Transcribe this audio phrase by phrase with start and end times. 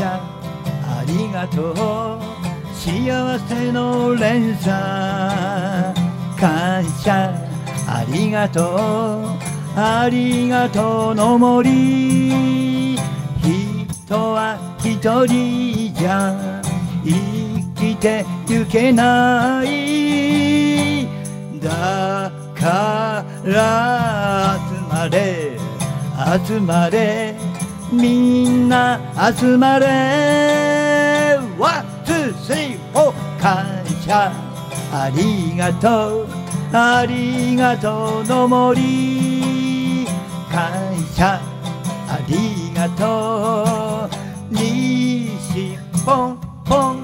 [0.00, 1.74] ありがとう
[2.74, 4.72] 幸せの連鎖
[6.38, 7.34] 感謝
[7.86, 12.94] ありがとうありがとうの森。
[12.94, 16.62] 人は一人じゃ
[17.04, 17.10] 生
[17.74, 21.08] きてゆけない。
[21.60, 25.58] だから集まれ
[26.46, 27.43] 集まれ。
[27.94, 29.00] みんな
[29.36, 31.38] 集まれ。
[31.58, 33.64] One two three four 感
[34.04, 34.32] 謝。
[34.92, 36.26] ありがとう。
[36.72, 40.06] ありがとうの森。
[40.50, 40.72] 感
[41.14, 41.40] 謝。
[42.08, 44.54] ありがとう。
[44.54, 47.03] 西ポンポン。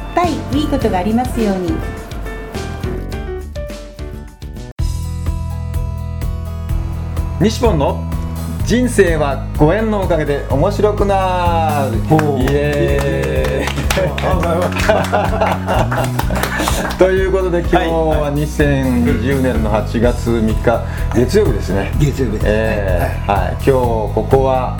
[0.13, 1.73] ぱいいいことがありますように。
[7.39, 8.03] 西本の
[8.65, 11.97] 人生はご縁のおかげで面白くなる。
[11.97, 12.01] イ
[12.49, 13.71] エーイ。
[16.97, 21.91] ということで今日は2020年の8月3日月曜日ですね。
[21.99, 24.77] 月曜日ですえーはい、今日ここは、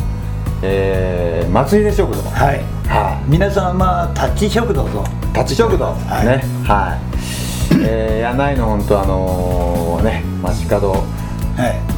[0.61, 2.61] えー、松出食堂はい。
[2.87, 5.03] は皆さんまあタッチ食堂と。
[5.03, 6.27] い、立ち食堂、はい。
[6.27, 6.43] ね。
[6.65, 10.91] はい、えー、柳井の本当あのーね街角。
[10.91, 11.91] はい。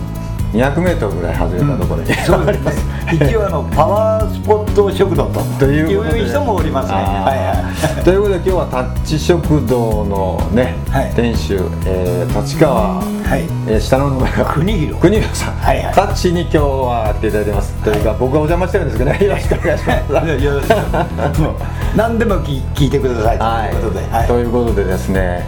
[0.54, 2.74] 200メートルぐらい外れたところに、そうですね。
[3.28, 5.42] 一応あのパワースポット食堂と。
[5.58, 6.96] という人もおりますね。
[6.96, 8.04] はいはい。
[8.04, 11.12] ということで今日はタッチ食堂のね、はい。
[11.16, 13.44] 店主、えー立川、はい。
[13.68, 15.02] えー下の名前は国広。
[15.02, 15.94] 国広さん、はいはい。
[15.94, 19.26] タッチに今日は来ていただいてます、というか僕がお邪魔してるんですけどね。
[19.26, 20.12] よろしくお願いします。
[20.12, 21.56] いやいやもう
[21.96, 23.38] 何でも聞聞いてください。
[23.40, 23.76] はい。
[23.76, 24.28] ということで、はい。
[24.28, 25.48] ということでですね、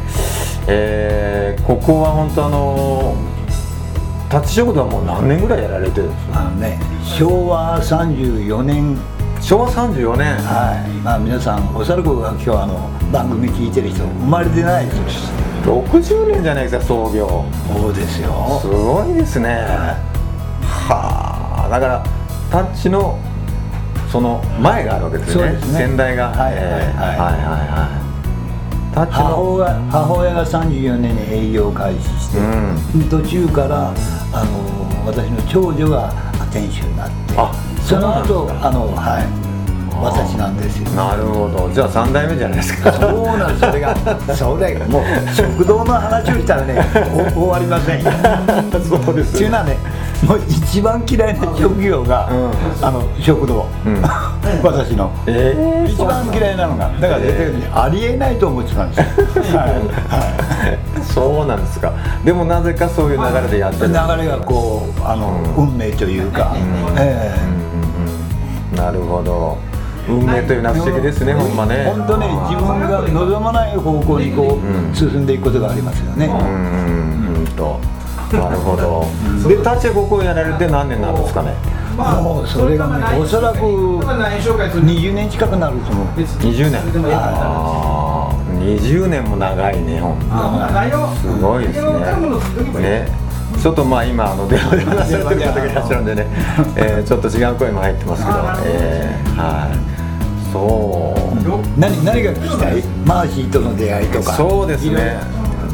[0.68, 3.16] えーここは本当あの
[4.30, 6.40] タッチ食堂はもう何年ぐらいやられてるんですか？
[6.42, 8.98] あのね昭和34年。
[9.42, 10.90] 昭和34年、はい。
[11.04, 12.80] まあ皆さんおそらくは今日あの
[13.12, 15.32] 番組聞いてる人生まれてないです
[15.66, 17.46] 60年じゃないですか創業。
[17.74, 18.60] そうですよ。
[18.62, 19.50] すごいですね。
[20.62, 21.70] はあ。
[21.70, 22.04] だから
[22.52, 23.20] タッチの
[24.12, 25.54] その前があるわけですね。
[25.54, 25.60] ね。
[25.60, 26.30] 先代が。
[26.30, 26.62] はいはいはい。
[26.62, 27.38] えーはいはい
[27.68, 28.06] はい。
[28.94, 32.40] タッチ母の親母親が34年に営業を開始して、
[33.10, 33.94] 途中から
[34.32, 36.14] あの私の長女が
[36.54, 37.52] 店主になってあ
[37.84, 39.45] その後あのはい
[40.02, 40.90] 私なんですよ。
[40.92, 41.70] なるほど。
[41.74, 42.92] じゃあ3代目じゃないですか。
[42.94, 43.96] そうなんですそれが
[44.36, 44.86] それが。
[44.88, 45.04] もう
[45.36, 46.86] 食堂の話をしたらね
[47.36, 48.12] お終わりませんよ。
[48.88, 49.78] そうですっていうのはね
[50.26, 52.86] もう一番嫌いな職業が、うん。
[52.86, 54.02] あの食堂、うん。
[54.64, 55.12] 私の。
[55.28, 59.70] え一番嫌いなのがだから絶対にありえないと思ってたんですよ、 はい。
[59.70, 59.80] はい。
[61.00, 61.92] ー、そうなんですか。
[62.24, 65.68] でもなぜかそういう流れでやってる流れがこうあの、うん。
[65.70, 66.96] 運命というか、うん。
[66.98, 67.32] え
[68.74, 68.84] うんうん。
[68.84, 69.58] なるほど
[70.08, 71.86] 運命というのは不思議ですね、えほんまね。
[71.86, 74.94] 本当ね自分が望まない方向にこう、うん。
[74.94, 77.80] 進んでいくことがありますよね、うんと。
[78.32, 79.06] なるほど。
[79.50, 81.54] でタッチはここをやられて何年なんですかね？
[81.96, 86.08] もうそれがねおそらく20年近くなると思う。
[86.08, 86.82] 20年。
[87.16, 90.26] ああ20年も長いねほんと。
[91.16, 91.90] すごいですね。
[92.82, 93.26] ね。
[93.62, 96.28] ちょっとまあ今あの電話で話されてる方がいらっしゃるんでね、
[96.76, 99.95] えーちょっと違う声も入ってますけど、えーはい
[101.44, 102.82] そう、何何が聞きたい？
[103.06, 104.34] マーシーとの出会いとか。
[104.34, 105.20] そうですね。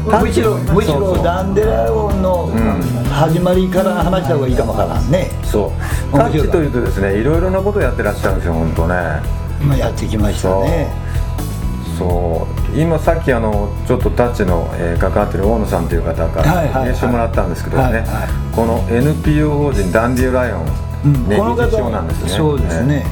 [0.04, 2.82] むしろむしろダンデラゴンのん。
[3.04, 5.72] 始まりから話した方がいいかもわからんね、そ
[6.12, 6.16] う。
[6.16, 8.94] タッチというとですねいろいろなことをやってらっしゃるんですよ本当ね。
[9.60, 10.92] 今やってきましたね。
[11.96, 12.76] そう。
[12.76, 16.88] 今さっきあのちょっとタッチの、えー関わってる大野さんという方からはいはいはい。
[16.88, 18.04] 名刺をもらったんですけどね、はいはい。
[18.56, 20.66] この NPO 法人ダンディライオン、
[21.04, 21.28] うん。
[21.28, 22.28] ね、この方理事長なんですね。
[22.30, 23.06] そうですね、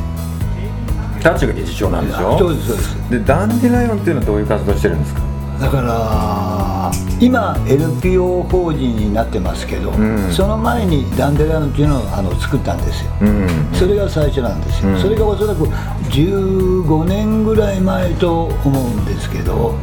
[1.21, 2.39] タッチが理事長なんでしょ？
[2.39, 3.11] そうですそうです。
[3.11, 5.21] でダンディライオンっていうのはどういう活動してるんですか？
[5.61, 6.91] だから
[7.21, 10.33] 今 NPO 法人になってますけど、ん。
[10.33, 15.01] その前にダンデライオンっていうのをあの作ったんですよ、うんそれが最初なんですよ、うん。
[15.01, 19.75] それがおそらく15年ぐらい前と思うんですけど。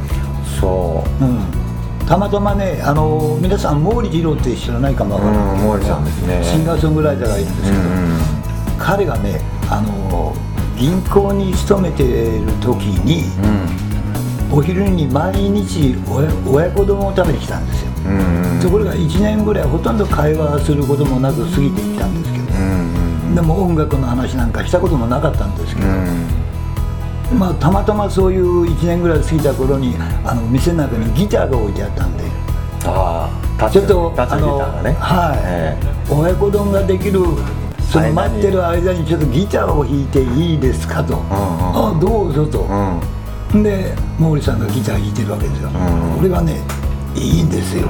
[0.60, 1.24] そう。
[1.24, 1.40] うん、
[2.08, 5.64] たまたまねあの皆さん毛利二郎って知らないかもわからない。
[5.64, 6.44] うん毛利さんですね。
[6.44, 7.84] シンガーソングライターがいるんですけど、
[8.84, 9.40] 彼がね
[9.70, 10.34] あの
[10.78, 13.24] 銀行に勤めている時に、
[14.52, 18.52] お昼に毎日親親子丼を食べに来たんですよ、うんうん。
[18.54, 22.62] うんところが1年ぐらいほとんど会話することもなく過ぎていったんですけど、う
[23.32, 25.92] んでも音楽の話なんかしたこともなかったんですけど、う
[27.36, 27.40] ん。
[27.40, 32.24] まあ、たまたまそういう1年ぐらい過ぎた頃にあの店の中にギターが置いてあったんで。
[32.86, 33.30] あ
[33.60, 34.94] あちょっとタッチギターがね。
[34.94, 35.78] はい、え。
[36.10, 37.20] 親子丼ができる
[37.92, 41.28] その待ってる間にちょっとギターを弾いていいですかと、んうん。
[41.32, 43.64] あどうぞと、えうん。
[43.64, 46.20] で毛利さんがギター弾いてるわけですよ、ん。
[46.20, 46.60] 俺がね
[47.16, 47.88] いいんですよ。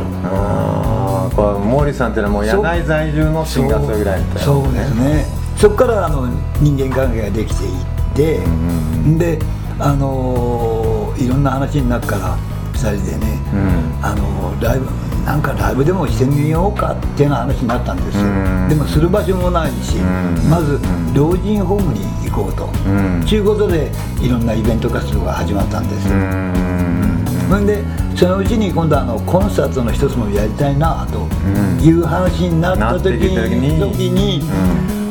[1.34, 5.26] 毛利さんっていうのはもう柳井在住のシンガーソングライターそうですね。
[5.58, 6.28] そこからあの
[6.62, 9.40] 人間関係ができていって、んで
[9.80, 12.38] あのーいろんな話になるから
[12.74, 14.06] 2人でね、うん。
[14.06, 14.86] あのライブ
[15.28, 18.70] なんかライブでもしてみようかっていう話になったんですよ、うん。
[18.70, 20.50] でもする場所もないし、うん。
[20.50, 20.80] まず
[21.14, 23.26] 老人ホームに行こうと、うん。
[23.28, 23.92] ということで
[24.22, 27.26] いろんなイベント活動が始まったんですうよ、ん。
[27.50, 27.84] それで
[28.16, 31.78] そのうちに今度あのコンサートの一つもやりたいなとん。
[31.84, 33.80] いう話になった時に。
[33.82, 34.42] 時に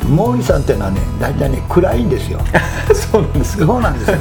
[0.07, 2.41] 毛利さんっていうのはね大体ね 暗いんですよ。
[2.93, 4.17] そうなんですそうなんですよ。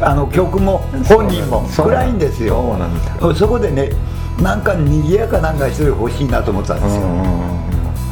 [0.00, 2.54] あの曲も本人も暗いんですよ。
[2.54, 3.90] そうなんだそこでね
[4.40, 7.02] なんか賑やかなんか一人欲しいなと思ってたんですよ、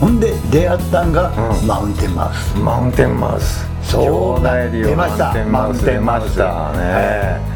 [0.00, 1.66] ほんで出会ったんが、うん。
[1.66, 2.56] マウンテンマウス。
[2.58, 3.66] マウンテンマウス。
[3.82, 5.34] そう出ました。
[5.44, 6.36] マウンテンマウス。
[6.36, 7.54] 出ましたね。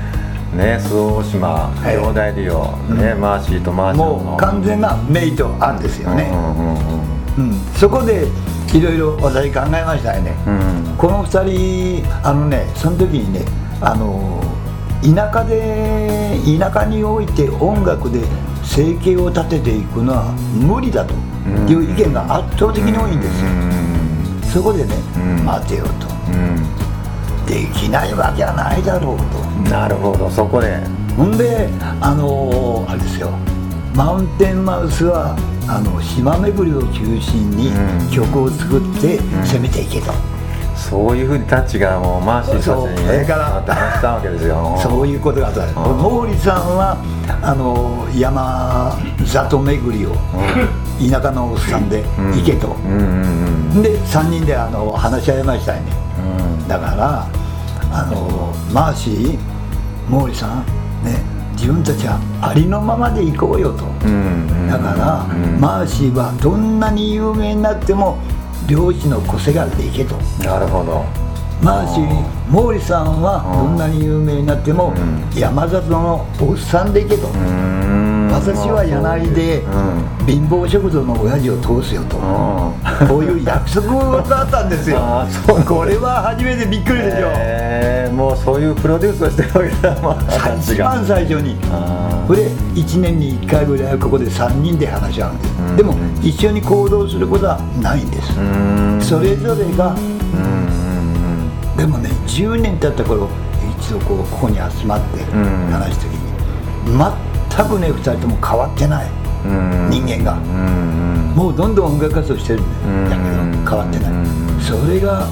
[0.55, 1.87] ね周防大島い。
[1.89, 2.95] 兄弟デュオ。
[2.95, 4.17] ねマーシーとマーシャルの。
[4.19, 7.53] もう完全なメイとアンですよね、うんうんうんうん。
[7.75, 8.27] そこで
[8.75, 10.97] いろいろ私考えましたよね、うん。
[10.99, 13.45] この2人あのねその時にね
[13.81, 14.43] あの
[15.03, 18.21] 田舎で田舎において音楽で
[18.65, 21.15] 生計を立てていくのは無理だと
[21.71, 23.45] いう意見が圧倒的に多いんです
[24.51, 25.45] よ、そこでね、うん。
[25.47, 25.91] 待てよと。
[25.91, 29.25] うできないわけはないだろうと。
[29.49, 30.79] んなるほどそこで。
[31.17, 31.69] ほんで
[32.01, 33.31] あのあれですよ。
[33.95, 35.35] マウンテンマウスは
[35.69, 38.11] あの島巡りを中心にうん。
[38.11, 40.13] 曲を作って攻めていけと、
[40.75, 43.45] そういうふうにタッチがもうマーシーたちそうにねから。
[43.75, 44.79] 話したわけですよ。
[44.83, 45.61] そういうことがあった。
[45.61, 46.97] 毛利さんは
[47.43, 50.15] あの山里巡りを
[50.99, 52.03] 田舎のおっさんで
[52.35, 53.23] 行けと、うんうん
[53.75, 55.93] うんで3人であの話し合いましたよね。
[56.67, 57.27] だから
[57.93, 59.39] あのマーシー
[60.11, 60.65] 毛利さん
[61.05, 61.23] ね
[61.59, 63.85] 自分たちはありのままで行こうよと、
[64.71, 65.61] だから、うん。
[65.61, 68.17] マーシーはどんなに有名になっても
[68.69, 70.15] 漁師の個性がでいけと。
[70.39, 71.05] なるほど。
[71.61, 75.39] マーシー毛利さんはどんなに有名になってもうん。
[75.39, 80.27] 山里のおっさんでいけと、うん私は柳井でうん。
[80.27, 83.09] 貧乏食堂の親父を通すよと、うん。
[83.09, 83.87] こういう約束
[84.23, 84.99] があったんですよ。
[85.67, 87.89] これは初めてびっくりでしょ、えー
[88.19, 90.55] もうそういうプロデュースをしてるわけだまあ。
[90.59, 91.57] 一番最初に。
[91.71, 95.77] あこれ1年に1回ぐらいここで3人で話し合うんです、うん。
[95.77, 101.77] でも一緒に行動することはないんです、それぞれがうん。
[101.77, 103.29] でもね10年経った頃
[103.81, 105.71] 一度こうここに集まってん。
[105.71, 106.19] 話す時に
[106.87, 106.99] 全
[107.65, 109.11] くね2人とも変わってない。
[109.91, 110.39] 人間が。
[110.39, 112.61] うんもうどんどん音楽活動してる。
[112.63, 113.09] ん。
[113.09, 114.13] だけどうん変わってない。
[114.13, 114.61] うん。
[114.61, 115.27] それが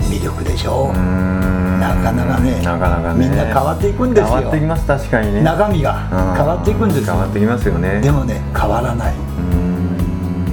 [0.00, 0.92] 魅力でしょ。
[0.94, 1.80] うん。
[1.80, 2.60] なかなかね。
[2.62, 3.28] なかなかね。
[3.28, 4.26] みんな変わっていくんですよ。
[4.34, 5.42] 変わってきます確かにね。
[5.42, 6.36] 中身がうん。
[6.36, 7.12] 変わっていくんですよ。
[7.14, 8.00] 変わってきますよね。
[8.00, 9.14] でもね変わらない。
[9.14, 9.18] う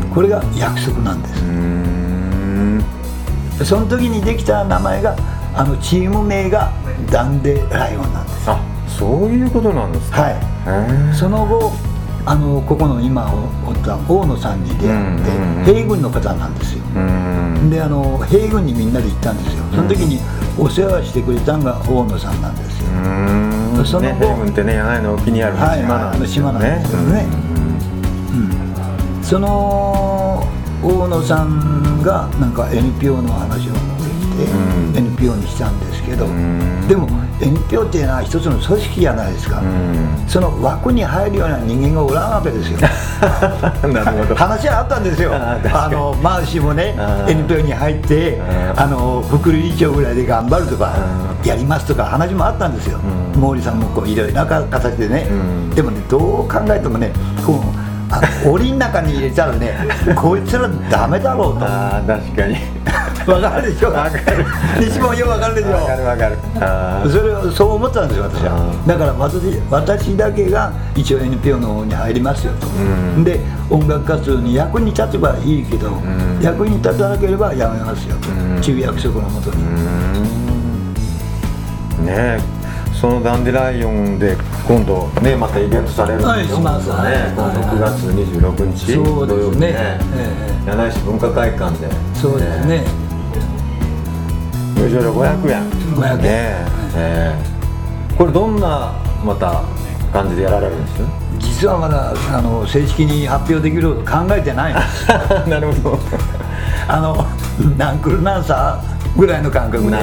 [0.07, 0.09] ん。
[0.13, 1.43] これが約束なんです。
[1.43, 2.83] うん。
[3.63, 5.15] その時にできた名前が
[5.55, 6.71] あのチーム名が
[7.11, 8.49] ダンデライオンなんです。
[8.49, 8.59] あ
[8.97, 10.21] そういうことなんですか？
[10.21, 11.15] はい。
[11.15, 11.71] その後
[12.25, 13.29] あのここの今
[13.67, 16.83] おった大野さんに出会って、うんうんうん兵軍の方なんですよ。
[16.95, 19.63] うんであの兵軍にみんなで行ったんですよ。
[19.73, 20.19] その時に
[20.59, 22.89] お世話してくれたのが大野さんなんですよ。
[23.77, 23.85] うん。
[23.85, 27.25] その後ねヘイブンってね柳井の沖にあるはい島なんですよあの島なんですよね。
[29.23, 30.43] その
[30.83, 33.73] 大野さんがなんか NPO の話を
[35.27, 36.87] 持ってきて、うん NPO にしたんですけど、ん。
[36.87, 37.07] でも
[37.39, 40.25] NPO っていうのは一つの組織じゃないですか、うん。
[40.27, 42.79] その枠に入るような人間がおらんわけですよ。
[44.35, 45.31] 話はあったんですよ。
[45.33, 47.31] あのマーシーもねあー。
[47.31, 48.41] NPO に入って
[48.75, 50.93] あの副理事長ぐらいで頑張るとか
[51.43, 52.99] うやりますとか話もあったんですよ。
[53.35, 53.41] うん。
[53.41, 55.27] 毛利さんもこういろいろな形でね。
[55.31, 55.69] うん。
[55.69, 57.11] でもねどう考えてもね
[57.45, 57.63] こ
[58.45, 59.73] う檻の中に入れたらね
[60.15, 61.65] こいつらダメだろうと。
[61.65, 62.57] ああ確かに
[63.27, 64.45] わかるでしょわかる。
[64.79, 65.71] 西もよくわかるでしょ。
[65.71, 66.37] わかるわかる。
[66.59, 68.83] あそれをそう思ったんですよ私は。
[68.85, 73.23] だから私私だけが一応 NPO の方に入りますよと、うん。
[73.23, 73.39] で
[73.69, 76.39] 音楽活動に役に立てばいいけど、ん。
[76.41, 78.61] 役に立たなければやめますよと、うん。
[78.61, 79.63] 中約束のもとに、
[82.05, 82.63] ねえ。
[83.03, 87.33] そのダンディライオンで今度ねまたイベントされるんですよねはい。
[87.35, 89.67] 今度6月26日そうですね。
[89.67, 89.73] ね。
[90.15, 91.91] ええ柳井市文化会館で。
[92.15, 93.02] そうですね
[94.83, 95.69] 入場料500円。
[95.95, 96.17] 500円。
[96.17, 96.65] ねえ。
[96.95, 97.35] え
[98.13, 98.17] え。
[98.17, 98.93] これどんな
[99.25, 99.63] また
[100.11, 101.01] 感じでやられるんです？
[101.39, 105.07] 実はまだあの正式に発表できること考えてないんです。
[105.49, 105.99] なるほど。
[106.87, 107.25] あの
[107.77, 108.81] 何クルなんさ
[109.15, 109.97] ぐらいの感覚で考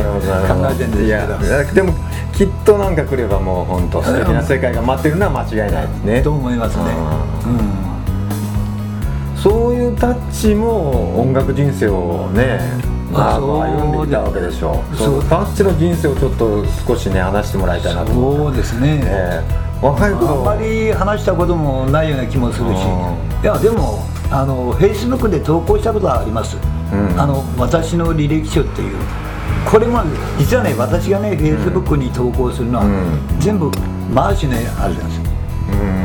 [0.70, 1.26] えてるんですいや
[1.66, 1.92] けでも
[2.32, 6.22] きっとなんか来ればもう本当素敵な世界が待ってるのは間違いないですね。
[6.22, 6.84] どと思いますね。
[7.46, 9.40] うん。
[9.40, 12.60] そういうタッチも音楽人生をね
[13.12, 19.60] まああそう歩んできたわけでしょそうそうタッチの人生をちょっと少しね話してもらいたいなとそうですね、ええ。
[19.84, 23.42] 若いあん頃まり話したこともないような気もするし、うん。
[23.42, 27.20] いやでもあの、フェイスブックで投稿したことはあります、うん。
[27.20, 28.96] あの私の履歴書っていう、
[29.68, 30.02] これも
[30.38, 33.18] 実はね、私がね、フェイスブックに投稿するのは、うん。
[33.40, 33.70] 全部
[34.14, 35.24] マーシュのあれなんですよ、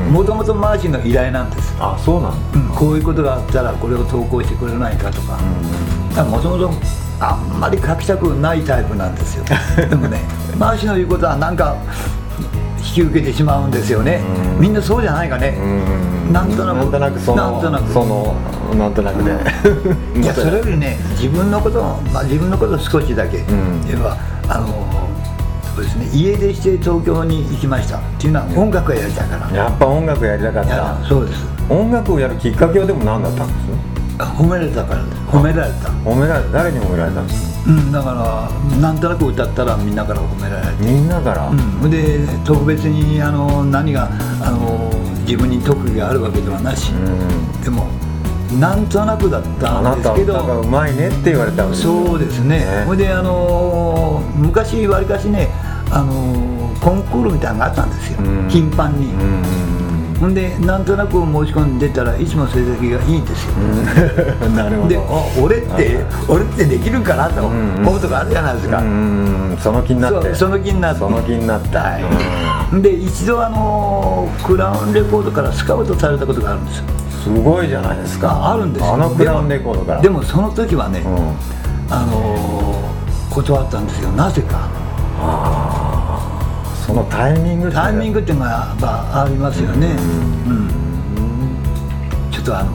[0.08, 0.14] うん。
[0.14, 5.38] もともとマーシュの依頼なんです、あそうなんだうんこういうことがあったら、これを投稿してくれないかとか、
[6.24, 6.72] もともと
[7.20, 9.46] あんまり書きたくないタイプなんですよ、
[9.90, 10.22] でもね、
[10.58, 11.76] マーシュの言うことは、なんか、
[12.78, 14.22] 引き受けてしまうんですよね、
[14.56, 14.62] うん。
[14.62, 15.58] みんなそうじゃないかね。
[15.60, 16.34] うん。
[16.34, 17.94] なんとなくなんとなくそのなんとなく。
[17.94, 18.36] その
[18.78, 19.32] なんとなくね。
[20.22, 23.40] いやそれよりね自分のことを、まあ、自分のことを少しだけ。
[23.40, 23.46] ん。
[23.86, 24.18] 言えば、
[24.48, 24.68] あの
[25.76, 27.98] そうですね家出して東京に行きました。
[27.98, 30.98] っていうのは音楽がやりたいから、やっぱ音楽やりたかった。
[31.08, 31.46] そうです。
[31.70, 33.95] 音楽をやるきっかけはでも何だったんです？
[34.18, 35.90] 褒められたから褒められた。
[35.90, 40.84] 褒められ誰に褒められたんですかうんだからなんとなく歌ったらみんなから褒められて。
[40.84, 44.10] みんなから、うん、で特別にあの何が
[44.42, 44.92] あの
[45.22, 47.62] 自分に特技があるわけではなし、うん。
[47.62, 47.88] でも
[48.60, 50.34] なんとなくだったあなんたですけど。
[50.36, 55.50] 歌がうまいねって言われたんですよそうですね、ほいで、あのー昔、わりかしね、
[55.92, 58.48] あのーコンクールみたいなのがあったんですよ、うん。
[58.48, 59.08] 頻繁に。
[59.08, 59.75] うん
[60.20, 63.54] ほんで、なんとなく申し込んで出たらいつも成績がいいんですよ。
[64.46, 64.56] うん。
[64.56, 65.02] なるほで、ど。
[65.02, 68.80] あ俺って、俺ってできるかなと思うとこあるじゃないですか。
[68.80, 70.34] うんその気になって。
[70.34, 71.00] その気になって。
[71.00, 72.00] その気になった、は
[72.74, 76.84] い、で一度、あのークラウンレコードからスカウトされたことがあるんですよ。
[77.24, 78.30] すごいじゃないですか。
[78.30, 78.94] ああるんですよ。
[78.94, 80.02] あのクラウンレコードから。
[80.02, 81.94] でもその時はね、うん。
[81.94, 82.96] あのー
[83.36, 84.70] 断ったんですよ、なぜか。
[86.86, 89.96] そのタイミングタイミンググっていうのがやっぱありますよね、
[90.48, 90.70] うん。
[92.32, 92.72] ちょっとあの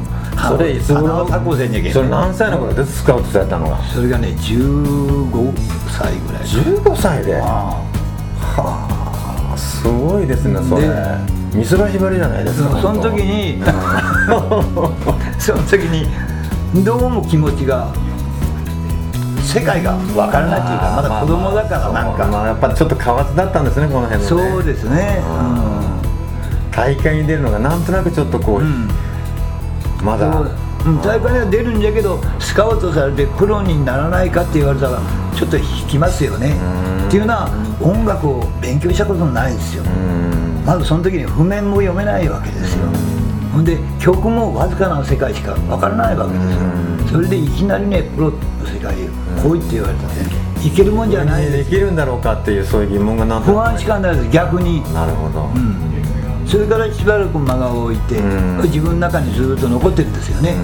[0.48, 3.78] それいつ頃タコせんそれ何歳の頃でスカウトされたのが？
[3.84, 5.52] それがね15
[5.88, 7.36] 歳ぐらい15歳で？
[7.36, 7.84] あ
[8.40, 10.82] はあすごいですねそれ。
[10.82, 10.88] で
[11.54, 13.62] 美空ひばりじゃないですかあその時に
[15.38, 17.92] その時にどうも気持ちが
[19.42, 24.50] 世界がわからないというかまだ子供だからなんか、まあやっぱちょっと変わってだったんですねこの辺のね。
[24.50, 25.20] そうですね。
[26.72, 28.68] 大会に出るのがなんとなくちょっとこう、うん、う。
[28.68, 28.88] ん
[30.02, 30.30] まだ
[31.02, 35.00] 大会には出るんじゃけどスカウトされてプロにならないかって言われたら
[35.36, 36.56] ちょっと引きますよね。
[37.02, 37.08] うん。
[37.08, 39.84] っていうのは音楽を勉強したことないですよ。
[39.84, 40.62] うん。
[40.64, 42.86] まずその時に譜面も読めないわけですよ
[43.52, 46.60] ほんで曲もわずかな世界しかわからないわけですよ。
[47.12, 49.08] それでいきなりねプロの世界へ
[49.42, 50.50] 来いって言われたらね。
[50.62, 51.50] いけるもんじゃない。
[51.50, 54.28] できるんだろうかっていうそういう疑問がな不安しかないです。
[54.28, 54.82] 逆に。
[54.92, 56.46] なるほど、うん。
[56.46, 58.62] それからしばらく間が置いてうん。
[58.62, 60.54] 自分の中にずっと残ってるんですよね。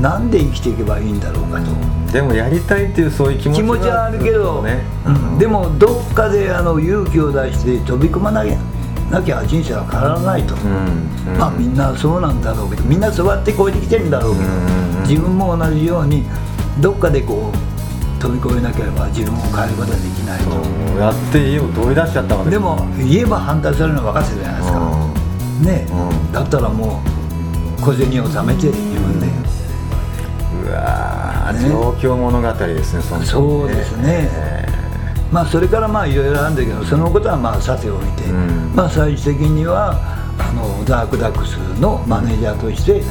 [0.00, 1.66] なんで生きていけばいいんだろうかと。
[2.12, 5.38] でもやりたいっていうそういう気持ち気持ちはあるけど、ね、うん。
[5.38, 8.58] でもどっかであの勇気を出して飛び込まなきゃ
[9.10, 16.24] なきゃ人生は変わらないと、うんまあみんなそうなんだろうけどみんなそうやって超えてきてるんだろうけど、うん自分も同じように
[16.80, 20.50] どっかでこう飛び越えなければ自分を変えることはできないと、
[20.98, 24.78] やって家を飛び出しちゃったわけでも言えば反対されるのは若さじゃないですか、
[25.64, 26.32] ね、うん。
[26.32, 27.00] だったらも
[27.78, 29.26] う小銭を貯めて自分で、
[30.68, 31.68] うわーね。
[31.70, 34.28] 状況物語ですねその時そうですね
[35.32, 38.72] まあそれからまあいろいろあるんだけどそのことはまあさておいて、うん。
[38.74, 39.94] まあ最終的には
[40.38, 43.02] あのダークダックスのマネージャーとして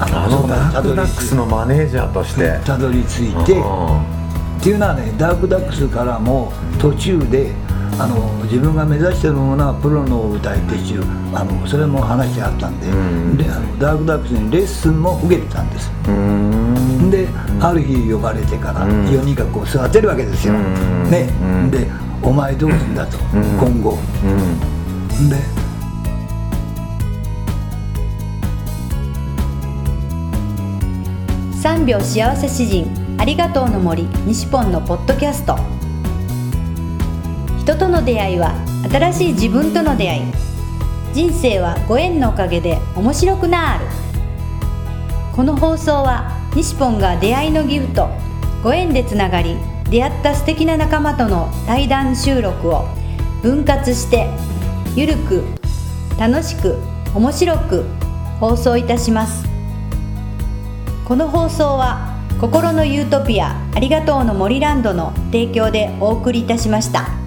[0.00, 2.58] ああのダークダックスのたマネージャーとして。
[2.64, 7.52] たどり着いて、っていうのはねダークダックスからも途中で
[7.98, 11.02] あの自分が目指してるものはプロの歌い手中
[11.34, 13.36] あのそれも話してあったんで,、うん。
[13.36, 15.90] であのダークダックスにレッスンも受けてたんです。
[16.08, 17.28] うんで、
[17.60, 21.28] ある日呼ばれてから4人がこう座ってるわけですよ、ね、
[21.70, 21.86] で
[22.24, 23.18] 「お前どうすんだ」と、
[23.60, 23.98] 今後、
[25.28, 25.36] で
[31.62, 35.56] 3秒幸せ詩人ありがとうの森西ポンのポッドキャスト。
[37.60, 38.54] 人との出会いは
[38.90, 40.22] 新しい自分との出会い。
[41.12, 43.84] 人生はご縁のおかげで面白くなる。
[45.36, 48.08] この放送は西ポンが出会いのギフト
[48.62, 49.56] ご縁でつながり
[49.90, 52.86] 出会った素敵な仲間との対談収録を
[53.42, 54.28] 分割して
[54.94, 55.44] ゆるく
[56.18, 56.76] 楽しく
[57.14, 57.84] 面白く
[58.38, 59.44] 放送いたします
[61.06, 67.21] この放送は心のユートピアありがとうの森ランドの提供でお送りいたしました。